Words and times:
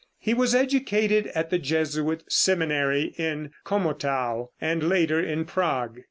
He 0.17 0.33
was 0.33 0.55
educated 0.55 1.27
at 1.35 1.51
the 1.51 1.59
Jesuit 1.59 2.23
seminary 2.27 3.13
in 3.19 3.51
Komotow, 3.63 4.49
and 4.59 4.81
later 4.81 5.19
in 5.19 5.45
Prague. 5.45 5.99